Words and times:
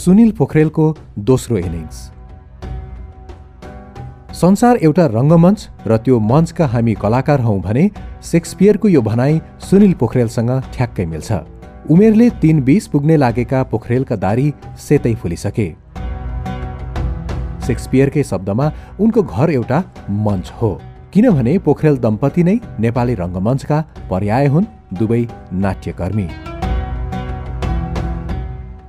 सुनिल 0.00 0.30
पोखरेलको 0.32 0.84
दोस्रो 1.28 1.56
इनिङ्स। 1.58 1.96
संसार 4.32 4.76
एउटा 4.86 5.06
रङ्गमञ्च 5.16 5.60
र 5.86 5.96
त्यो 6.04 6.18
मञ्चका 6.20 6.66
हामी 6.66 6.94
कलाकार 7.02 7.40
हौँ 7.40 7.60
भने 7.60 7.84
सेक्सपियरको 8.24 8.88
यो 8.88 9.02
भनाइ 9.02 9.40
सुनिल 9.60 9.92
पोखरेलसँग 10.00 10.50
ठ्याक्कै 10.74 11.06
मिल्छ। 11.06 11.30
उमेरले 11.92 12.30
तीन 12.40 12.62
बिस 12.64 12.86
पुग्ने 12.88 13.16
लागेका 13.16 13.62
पोखरेलका 13.72 14.16
दारी 14.16 14.48
सेतै 14.78 15.14
फुलिसके। 15.20 15.68
सेक्सपियरकै 17.66 18.22
शब्दमा 18.24 18.72
उनको 19.00 19.22
घर 19.22 19.50
एउटा 19.50 19.78
मञ्च 20.26 20.52
हो। 20.60 20.70
किनभने 21.12 21.58
पोखरेल 21.66 21.96
दम्पति 21.98 22.42
नै 22.42 22.56
नेपाली 22.80 23.14
रङ्गमञ्चका 23.22 23.78
पर्याय 24.10 24.46
हुन् 24.46 24.70
दुवै 24.98 25.22
नाट्यकर्मी। 25.64 26.49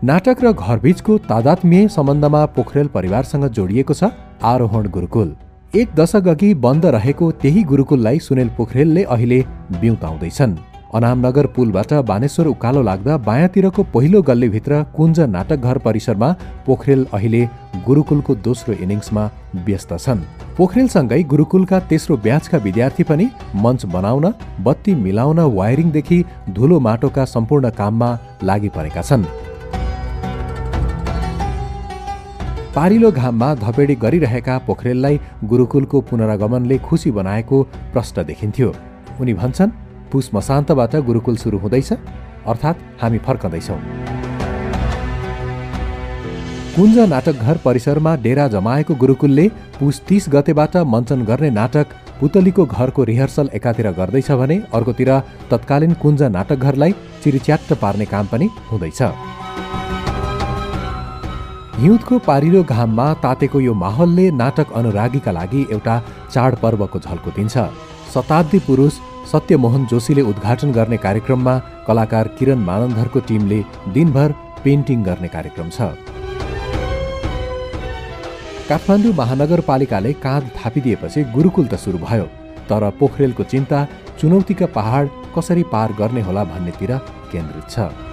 नाटक 0.04 0.39
र 0.43 0.52
घरबीचको 0.54 1.18
तादात्म्य 1.29 1.87
सम्बन्धमा 1.87 2.46
पोखरेल 2.54 2.87
परिवारसँग 2.93 3.46
जोडिएको 3.47 3.93
छ 3.93 4.07
आरोहण 4.43 4.87
गुरुकुल। 4.89 5.33
एक 5.73 5.93
दशक 5.96 6.28
अघि 6.28 6.54
बन्द 6.64 6.86
रहेको 6.96 7.29
त्यही 7.42 7.61
गुरुकुललाई 7.64 8.19
सुनिल 8.19 8.50
पोखरेलले 8.57 9.04
अहिले 9.06 9.39
बिउताउँदैछन्। 9.82 10.56
अनामनगर 10.93 11.47
पुलबाट 11.56 11.93
बानेश्वर 12.04 12.47
उकालो 12.47 12.82
लाग्दा 12.82 13.18
बायाँतिरको 13.28 13.83
पहिलो 13.93 14.21
गल्लीभित्र 14.21 14.82
कुञ्ज 14.95 15.19
नाटक 15.36 15.69
घर 15.69 15.78
परिसरमा 15.86 16.29
पोखरेल 16.65 17.06
अहिले 17.14 17.43
गुरुकुलको 17.86 18.36
दोस्रो 18.47 18.73
इनिङ्समा 18.81 19.29
व्यस्त 19.65 19.93
छन्। 20.00 20.25
पोखरेलसँगै 20.57 21.21
गुरुकुलका 21.36 21.79
तेस्रो 21.92 22.18
ब्याचका 22.25 22.57
विद्यार्थी 22.65 23.04
पनि 23.04 23.29
मञ्च 23.64 23.86
बनाउन 23.93 24.25
बत्ती 24.65 24.95
मिलाउन 25.06 25.39
वायरिङदेखि 25.59 26.20
धुलो 26.57 26.79
माटोका 26.89 27.25
सम्पूर्ण 27.36 27.70
काममा 27.79 28.11
लागि 28.43 28.70
परेका 28.75 29.01
छन्। 29.04 29.29
पारिलो 32.75 33.09
घाममा 33.11 33.53
धपेडी 33.56 33.95
गरिरहेका 34.02 34.58
पोखरेललाई 34.68 35.20
गुरुकुलको 35.44 36.00
पुनरागमनले 36.09 36.78
खुसी 36.80 37.12
बनाएको 37.12 37.58
प्रश्न 37.94 38.23
देखिन्थ्यो। 38.23 38.70
उनी 39.22 39.34
भन्छन् 39.34 39.72
पुस 40.12 40.30
मसान्तबाट 40.34 40.95
गुरुकुल 41.08 41.36
सुरु 41.38 41.58
हुँदैछ 41.58 41.92
अर्थात् 41.92 42.84
हामी 43.02 43.18
फर्कँदैछौँ। 43.28 43.80
कुञ्ज 46.76 47.00
नाटकघर 47.12 47.58
परिसरमा 47.66 48.16
डेरा 48.23 48.48
जमाएको 48.48 48.95
गुरुकुलले 48.95 49.48
पुस 49.80 50.02
तीस 50.08 50.26
गतेबाट 50.30 50.78
मञ्चन 50.94 51.26
गर्ने 51.26 51.50
नाटक 51.60 51.88
पुतलीको 52.20 52.66
घरको 52.66 53.04
रिहर्सल 53.04 53.50
एकातिर 53.54 53.92
गर्दैछ 54.00 54.32
भने 54.42 54.62
अर्कोतिर 54.73 55.12
तत्कालीन 55.52 55.94
कुञ्ज 56.02 56.23
नाटकघरलाई 56.38 56.92
चिरिच्याट्ट 57.23 57.73
पार्ने 57.84 58.06
काम 58.06 58.28
पनि 58.32 58.50
हुँदैछ। 58.72 59.02
हिउँदको 61.82 62.18
पारिलो 62.26 62.62
घाममा 62.64 63.06
तातेको 63.22 63.60
यो 63.60 63.74
माहौलले 63.74 64.26
नाटक 64.32 64.72
अनुरागीका 64.80 65.32
लागि 65.32 65.62
एउटा 65.72 65.96
चाडपर्वको 66.34 67.00
झल्को 67.00 67.32
दिन्छ। 67.38 67.58
शताब्दी 68.14 68.60
पुरुष 68.68 68.94
सत्यमोहन 69.32 69.86
जोशीले 69.92 70.22
उद्घाटन 70.32 70.72
गर्ने 70.72 70.98
कार्यक्रममा 71.06 71.56
कलाकार 71.88 72.28
किरण 72.38 72.60
मानन्धरको 72.68 73.20
टिमले 73.30 73.60
दिनभर 73.96 74.32
पेन्टिङ 74.64 75.04
गर्ने 75.04 75.28
कार्यक्रम 75.36 75.70
छ। 75.70 75.90
काठमाडौँ 78.70 79.14
महानगरपालिकाले 79.22 80.14
काँध 80.22 80.52
थापिदिएपछि 80.60 81.23
गुरुकुल 81.34 81.68
त 81.68 81.82
सुरु 81.82 82.04
भयो 82.06 82.30
तर 82.70 82.90
पोखरेलको 83.02 83.44
चिन्ता 83.56 83.80
चुनौतीका 84.22 84.68
पहाड 84.78 85.10
कसरी 85.36 85.64
पार 85.73 85.98
गर्ने 86.00 86.22
होला 86.30 86.44
भन्नेतिर 86.54 86.98
केन्द्रित 87.34 87.70
छ। 87.73 88.11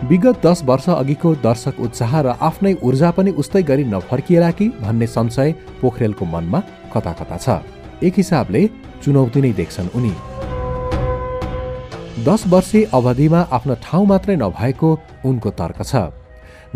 विगत 0.00 0.46
दस 0.46 0.62
वर्ष 0.64 0.88
अघिको 0.88 1.34
दर्शक 1.34 1.80
उत्साह 1.80 2.12
र 2.22 2.34
आफ्नै 2.40 2.72
ऊर्जा 2.86 3.10
पनि 3.10 3.30
उस्तै 3.34 3.62
गरी 3.62 3.84
नफर्किएला 3.84 4.50
कि 4.50 4.68
भन्ने 4.80 5.06
संशय 5.06 5.52
पोखरेलको 5.80 6.24
मनमा 6.24 6.60
कता 6.94 7.12
कता 7.12 7.36
छ। 7.36 7.58
एक 8.06 8.14
हिसाबले 8.16 8.62
चुनौती 9.02 9.40
नै 9.40 9.52
देख्छन् 9.52 9.88
उनी। 9.98 10.12
दस 12.24 12.46
वर्षे 12.46 12.84
अवधिमा 12.94 13.40
आफ्नो 13.50 13.74
ठाउँ 13.82 14.06
मात्रै 14.06 14.36
नभएको 14.36 14.90
उनको 15.24 15.50
तर्क 15.58 15.82
छ। 15.82 15.94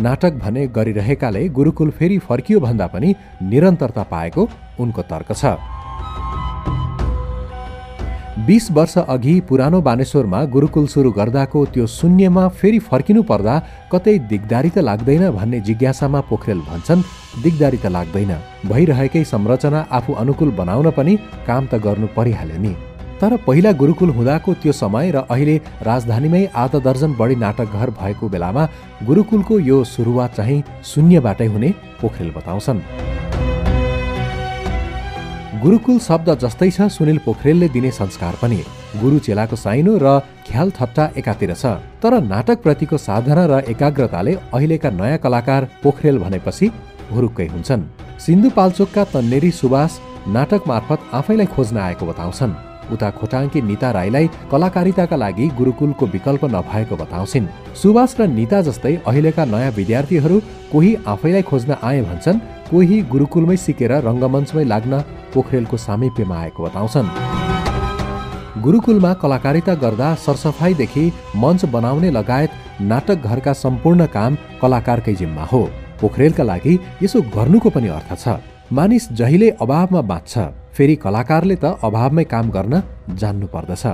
नाटक 0.03 0.33
भने 0.43 0.67
गरिरहेकाले 0.75 1.49
गुरुकुल 1.49 1.91
फेरि 1.95 2.19
फर्कियो 2.19 2.61
भन्दा 2.61 2.87
पनि 2.91 3.15
निरन्तरता 3.45 4.03
पाएको 4.11 4.49
उनको 4.83 5.03
तर्क 5.07 5.31
छ। 5.33 5.55
बिस 8.47 8.71
वर्ष 8.71 8.97
अघि 8.99 9.41
पुरानो 9.49 9.81
बानेश्वरमा 9.81 10.43
गुरुकुल 10.53 10.87
सुरु 10.87 11.11
गर्दाको 11.13 11.65
त्यो 11.75 11.87
शून्यमा 11.87 12.47
फेरि 12.59 12.79
फर्किनु 12.89 13.23
पर्दा 13.23 13.55
कतै 13.93 14.17
दिगदारी 14.31 14.71
त 14.71 14.79
लाग्दैन 14.89 15.25
भन्ने 15.31 15.61
जिज्ञासामा 15.69 16.21
पोखरेल 16.31 16.61
भन्छन् 16.71 17.05
दिगदारी 17.43 17.79
त 17.79 17.87
लाग्दैन। 17.97 18.33
भइरहेकै 18.67 19.23
संरचना 19.25 19.87
आफू 19.99 20.13
अनुकूल 20.25 20.51
बनाउन 20.59 20.91
पनि 20.99 21.17
काम 21.47 21.67
त 21.67 21.79
गर्नु 21.87 22.07
परिहाल्यो 22.17 22.59
नि। 22.65 22.75
तर 23.21 23.37
पहिला 23.47 23.73
गुरुकुल 23.79 24.11
हुँदाको 24.11 24.55
त्यो 24.63 24.73
समय 24.73 25.11
र 25.15 25.27
अहिले 25.31 25.57
राजधानीमै 25.87 26.45
आधा 26.57 26.79
दर्जन 26.89 27.15
बढी 27.21 27.37
नाटकघर 27.45 27.91
भएको 28.03 28.29
बेलामा 28.29 28.69
गुरुकुलको 29.07 29.59
यो 29.71 29.85
सुरुवात 29.87 30.35
चाहिँ 30.37 30.63
शून्यबाटै 30.91 31.47
हुने 31.47 31.75
पोखरेल 32.01 32.31
बताउँछन्। 32.37 33.12
गुरुकुल 35.63 35.99
शब्द 36.03 36.29
जस्तै 36.43 36.67
छ 36.67 36.87
सुनिल 36.91 37.19
पोखरेलले 37.25 37.67
दिने 37.75 37.91
संस्कार 37.93 38.35
पनि। 38.41 38.57
गुरु 39.01 39.19
चेलाको 39.27 39.57
साइनो 39.57 39.93
र 40.03 40.19
ख्याल 40.47 40.71
ठट्टा 40.79 41.05
एकातिर 41.17 41.53
छ 41.55 41.79
तर 42.03 42.19
नाटकप्रतिको 42.23 42.99
साधना 42.99 43.45
र 43.47 43.61
एकाग्रताले 43.71 44.33
अहिलेका 44.51 44.91
नयाँ 44.93 45.19
कलाकार 45.23 45.69
पोखरेल 45.83 46.19
भनेपछि 46.19 46.67
हुरुक्कै 47.13 47.47
हुन्छन्। 47.55 47.87
सिन्धुपाल्चोकका 48.25 49.05
तन्नेरी 49.15 49.51
सुवास 49.61 50.01
नाटक 50.35 50.67
मार्फत 50.67 51.01
आफैलाई 51.15 51.47
खोज्न 51.55 51.77
आएको 51.79 52.07
बताउँछन्। 52.11 52.59
उता 52.93 53.11
खोटाङ्की 53.19 53.61
निता 53.63 53.91
राईलाई 53.97 54.27
कलाकारिताका 54.51 55.17
लागि 55.17 55.47
गुरुकुलको 55.59 56.07
विकल्प 56.15 56.45
नभएको 56.55 56.97
बताउँछिन्। 57.03 57.47
सुभाष 57.83 58.11
र 58.21 58.27
निता 58.39 58.61
जस्तै 58.69 58.95
अहिलेका 59.07 59.45
नयाँ 59.55 59.71
विद्यार्थीहरू 59.79 60.41
कोही 60.73 60.91
आफैलाई 61.07 61.43
खोज्न 61.51 61.77
आए 61.83 62.03
भन्छन् 62.11 62.43
कोही 62.73 62.99
गुरुकुलमै 63.13 63.57
सिकेर 63.63 63.93
रङ्गमञ्चमै 64.05 64.63
लाग्न 64.65 64.93
पोखरेलको 65.33 65.77
सामिप्यमा 65.77 66.37
आएको 66.43 66.61
बताउँछन्। 66.67 67.09
गुरुकुलमा 68.65 69.13
कलाकारिता 69.23 69.75
गर्दा 69.83 70.09
सरसफाइदेखि 70.25 71.05
मञ्च 71.43 71.61
बनाउने 71.75 72.11
लगायत 72.19 72.51
नाटक 72.91 73.19
घरका 73.29 73.53
सम्पूर्ण 73.65 74.07
काम 74.17 74.33
कलाकारकै 74.63 75.15
जिम्मा 75.21 75.45
हो। 75.53 75.63
पोखरेलका 76.01 76.45
लागि 76.53 76.75
यसो 77.05 77.19
गर्नुको 77.37 77.69
पनि 77.77 77.89
अर्थ 77.99 78.11
छ। 78.23 78.41
मानिस 78.73 79.05
जहिले 79.21 79.49
अभावमा 79.61 80.01
बाँच्छ 80.11 80.33
फेरि 80.73 80.97
कलाकारले 81.05 81.57
त 81.63 81.77
अभावमै 81.85 82.25
काम 82.33 82.47
गर्न 82.57 82.75
जान्नु 83.21 83.47
पर्दछ। 83.55 83.85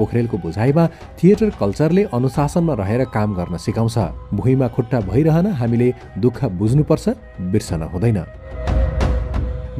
पोखरेलको 0.00 0.36
बुझाइमा 0.40 0.86
थिएटर 1.20 1.50
कल्चरले 1.60 2.02
अनुशासनमा 2.16 2.74
रहेर 2.80 3.04
काम 3.14 3.34
गर्न 3.36 3.56
सिकाउँछ। 3.60 3.96
भुइँमा 4.34 4.68
खुट्टा 4.74 5.00
भइरहन 5.08 5.46
हामीले 5.60 5.88
दुःख 6.18 6.44
बुझ्नुपर्छ 6.60 7.08
बिर्सन 7.52 7.82
हुँदैन। 7.92 8.20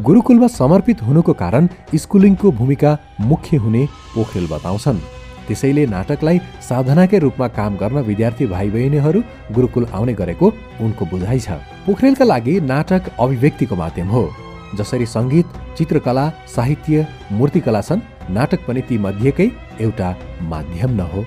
गुरुकुलमा 0.00 0.46
समर्पित 0.46 1.02
हुनुको 1.02 1.32
कारण 1.34 1.68
स्कुलिङको 1.94 2.50
भूमिका 2.52 2.90
मुख्य 3.20 3.56
हुने 3.56 3.86
पोखरेल 4.14 4.46
बताउँछन्। 4.48 4.98
त्यसैले 5.48 5.84
नाटकलाई 5.86 6.38
साधनाकै 6.62 7.18
रूपमा 7.18 7.48
काम 7.58 7.76
गर्न 7.76 7.98
विद्यार्थी 8.08 8.46
भाइ 8.46 8.70
बहिनीहरू 8.70 9.20
गुरुकुल 9.52 9.86
आउने 9.92 10.14
गरेको 10.14 10.52
उनको 10.80 11.04
बुझाइ 11.12 11.40
छ। 11.40 11.58
पोखरेलका 11.86 12.24
लागि 12.24 12.54
नाटक 12.60 13.10
अभिव्यक्तिको 13.20 13.76
माध्यम 13.76 14.08
हो। 14.08 14.22
जसरी 14.78 15.06
सङ्गीत 15.06 15.46
चित्रकला 15.76 16.24
साहित्य 16.54 17.06
मूर्तिकला 17.32 17.80
छन् 17.82 18.00
नाटक 18.34 18.60
पनि 18.66 18.80
ती 18.88 18.98
मध्येकै 18.98 19.48
एउटा 19.80 20.08
माध्यम 20.52 20.90
न 20.90 21.00
हो। 21.12 21.24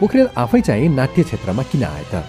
पोखरेल 0.00 0.28
आफै 0.36 0.60
चाहिँ 0.60 0.88
नाट्य 0.88 1.22
क्षेत्रमा 1.22 1.62
किन 1.70 1.84
आए 1.84 2.04
त? 2.12 2.24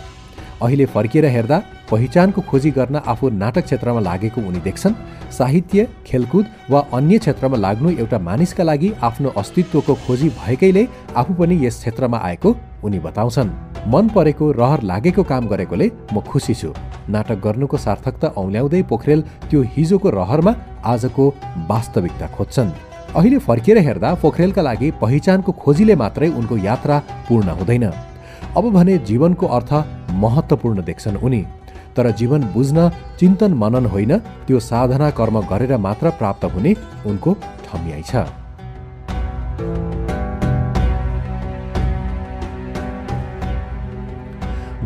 अहिले 0.64 0.86
फर्किएर 0.94 1.26
हेर्दा 1.26 1.58
पहिचानको 1.92 2.42
खोजी 2.42 2.70
गर्न 2.78 2.96
आफू 3.12 3.30
नाटक 3.42 3.64
क्षेत्रमा 3.64 4.00
लागेको 4.00 4.42
उनी 4.42 4.60
देख्छन् 4.60 4.96
साहित्य 5.38 5.88
खेलकुद 6.08 6.46
वा 6.70 6.80
अन्य 6.98 7.18
क्षेत्रमा 7.18 7.58
लाग्नु 7.58 7.90
एउटा 8.00 8.20
मानिसका 8.28 8.64
लागि 8.64 8.90
आफ्नो 9.10 9.30
अस्तित्वको 9.38 9.94
खोजी 10.08 10.30
भएकैले 10.40 10.88
आफू 11.16 11.34
पनि 11.40 11.56
यस 11.66 11.78
क्षेत्रमा 11.80 12.18
आएको 12.30 12.56
उनी 12.84 13.00
बताउँछन्। 13.00 13.50
मन 13.86 14.10
परेको 14.10 14.52
रहर 14.52 14.82
लागेको 14.84 15.24
काम 15.24 15.48
गरेकोले 15.48 15.88
म 16.14 16.22
खुसी 16.22 16.54
छु। 16.54 16.74
नाटक 17.10 17.38
गर्नुको 17.44 17.78
सार्थकता 17.78 18.28
औल्याउँदै 18.38 18.82
पोखरेल 18.84 19.22
त्यो 19.50 19.62
हिजोको 19.76 20.10
रहरमा 20.10 20.54
आजको 20.84 21.24
वास्तविकता 21.70 22.28
खोज्छन्। 22.36 22.72
अहिले 23.16 23.38
फर्किएर 23.40 23.78
हेर्दा 23.80 24.14
पोखरेलका 24.22 24.62
लागि 24.62 24.92
पहिचानको 25.02 25.52
खोजीले 25.54 25.96
मात्रै 25.96 26.30
उनको 26.30 26.58
यात्रा 26.60 26.98
पूर्ण 27.28 27.50
हुँदैन। 27.60 27.86
अब 28.58 28.64
भने 28.74 28.98
जीवनको 29.08 29.46
अर्थ 29.48 29.72
महत्त्वपूर्ण 30.24 30.84
देख्छन् 30.84 31.18
उनी। 31.24 31.42
तर 31.96 32.12
जीवन 32.12 32.42
बुझ्न 32.54 32.90
चिन्तन 33.20 33.54
मनन 33.54 33.86
होइन 33.86 34.18
त्यो 34.46 34.60
साधना 34.62 35.10
कर्म 35.10 35.40
गरेर 35.50 35.78
मात्र 35.78 36.10
प्राप्त 36.20 36.44
हुने 36.54 36.76
उनको 37.06 37.34
ठम्याइ 37.66 38.04
छ। 38.04 38.28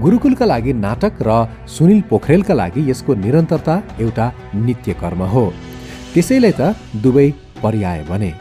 गुरुकुलका 0.01 0.45
लागि 0.45 0.74
नाटक 0.74 1.21
र 1.27 1.30
सुनिल 1.69 2.01
पोखरेलका 2.09 2.53
लागि 2.53 2.81
यसको 2.89 3.13
निरन्तरता 3.24 3.75
एउटा 4.01 4.25
नित्य 4.65 4.94
कर्म 5.01 5.21
हो। 5.33 5.44
त्यसैले 6.13 6.51
त 6.59 6.74
दुवै 7.03 7.27
पर्याय 7.63 8.00
बने। 8.09 8.31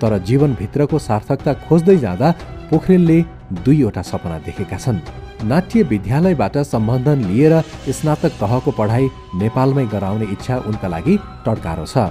तर 0.00 0.12
जीवनभित्रको 0.28 0.98
सार्थकता 1.08 1.52
खोज्दै 1.66 1.96
जाँदा 2.04 2.28
पोखरेलले 2.70 3.18
दुईवटा 3.64 4.02
सपना 4.10 4.38
देखेका 4.46 4.78
छन्। 4.78 4.98
नाट्य 5.50 5.82
विद्यालयबाट 5.90 6.56
सम्बन्धन 6.72 7.18
लिएर 7.30 7.54
स्नातक 7.98 8.32
तहको 8.40 8.70
पढाइ 8.78 9.04
नेपालमै 9.42 9.86
गराउने 9.94 10.26
इच्छा 10.34 10.56
उनका 10.70 10.88
लागि 10.94 11.14
टड्कारो 11.46 11.86
छ। 11.86 12.10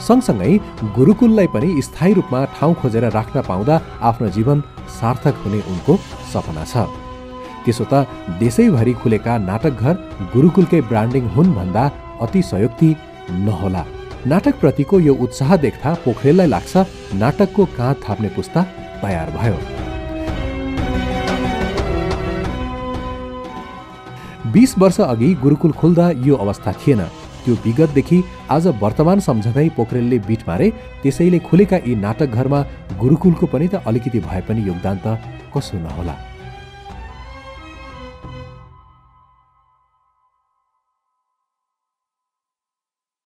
सँगसँगै 0.00 0.52
गुरुकुललाई 0.96 1.48
पनि 1.54 1.68
स्थायी 1.82 2.12
रूपमा 2.18 2.44
ठाउँ 2.56 2.74
खोजेर 2.80 3.04
राख्न 3.12 3.36
पाउँदा 3.48 3.74
आफ्नो 4.08 4.28
जीवन 4.36 4.58
सार्थक 4.98 5.34
हुने 5.44 5.60
उनको 5.72 5.96
सपना 6.32 6.64
छ। 6.64 7.05
त्यसो 7.66 7.84
त 7.92 8.06
देशैभरि 8.40 8.92
खुलेका 9.02 9.38
नाटकघर 9.50 9.94
गुरुकुलकै 10.32 10.80
ब्रान्डिङ 10.90 11.24
हुन् 11.36 11.54
भन्दा 11.58 11.84
अतिशयोक्ति 12.24 12.90
नहोला। 13.46 13.84
नाटकप्रतिको 14.26 14.98
यो 15.00 15.14
उत्साह 15.24 15.56
देख्दा 15.64 15.94
पोखरेललाई 16.04 16.48
लाग्छ 16.54 16.74
नाटकको 17.22 17.64
काँध 17.76 17.96
थाप्ने 18.04 18.28
पुस्ता 18.36 18.62
तयार 19.02 19.30
भयो। 19.36 19.58
बिस 24.52 24.78
वर्ष 24.78 25.00
अघि 25.02 25.34
गुरुकुल 25.42 25.72
खुल्दा 25.80 26.10
यो 26.26 26.34
अवस्था 26.36 26.72
थिएन। 26.80 27.02
त्यो 27.44 27.54
विगतदेखि 27.64 28.18
आज 28.50 28.66
वर्तमान 28.82 29.20
सम्झँदै 29.20 29.68
पोखरेलले 29.76 30.18
बिट 30.28 30.42
मारे 30.48 30.70
त्यसैले 31.02 31.38
खुलेका 31.48 31.76
यी 31.86 31.94
नाटकघरमा 31.96 32.60
गुरुकुलको 33.00 33.46
पनि 33.46 33.68
त 33.68 33.82
अलिकति 33.86 34.20
भए 34.20 34.40
पनि 34.48 34.66
योगदान 34.68 34.96
त 35.04 35.18
कसो 35.54 35.78
नहोला। 35.78 36.14